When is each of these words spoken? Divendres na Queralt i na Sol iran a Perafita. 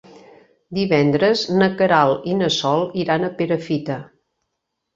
Divendres 0.77 1.43
na 1.59 1.67
Queralt 1.83 2.27
i 2.33 2.35
na 2.41 2.51
Sol 2.57 2.83
iran 3.05 3.31
a 3.31 3.33
Perafita. 3.43 4.03